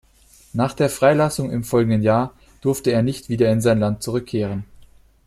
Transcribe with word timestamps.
Nach 0.53 0.73
der 0.73 0.89
Freilassung 0.89 1.51
im 1.51 1.63
folgenden 1.63 2.01
Jahr 2.01 2.33
durfte 2.61 2.89
er 2.91 3.03
nicht 3.03 3.29
wieder 3.29 3.51
in 3.51 3.61
sein 3.61 3.77
Land 3.79 4.01
zurückkehren. 4.01 4.63